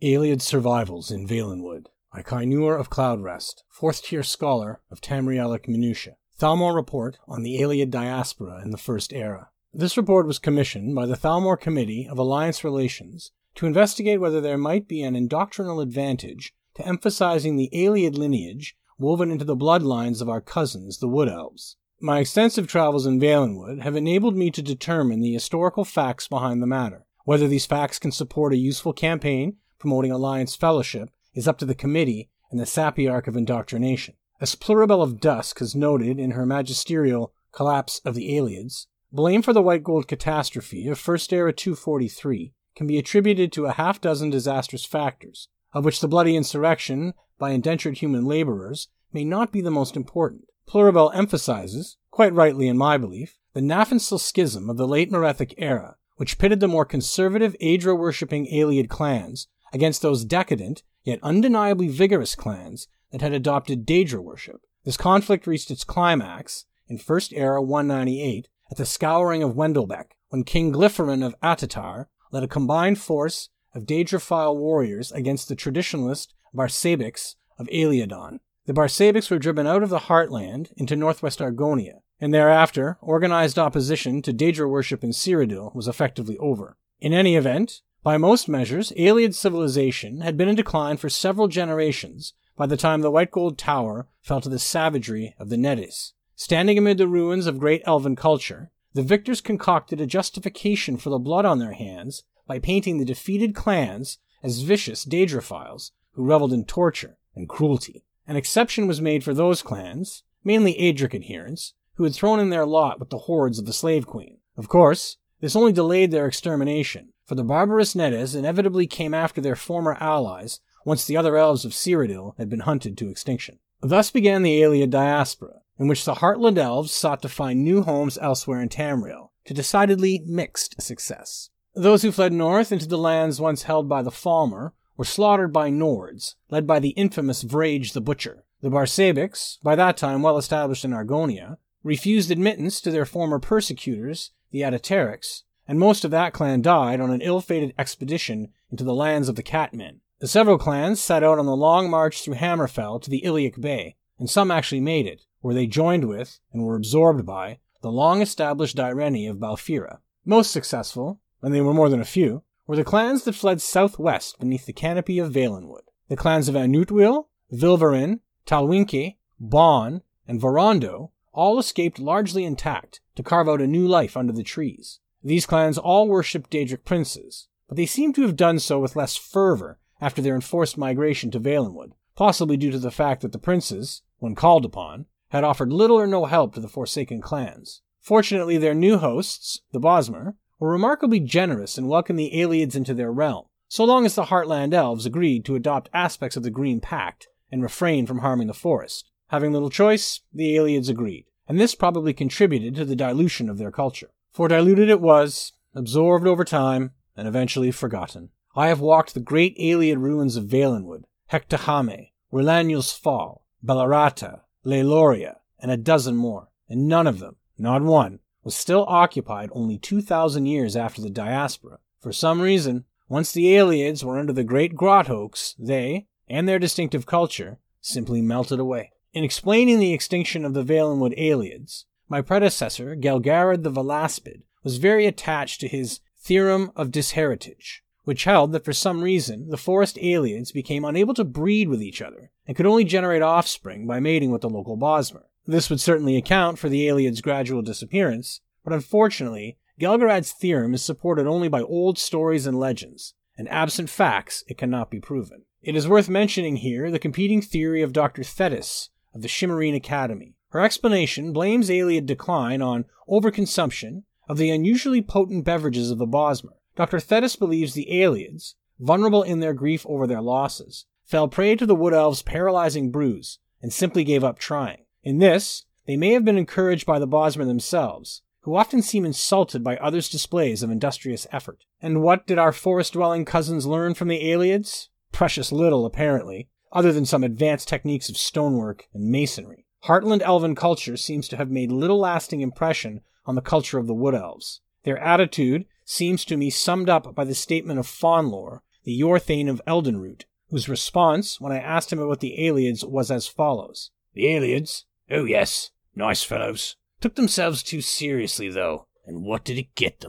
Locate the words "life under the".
173.86-174.42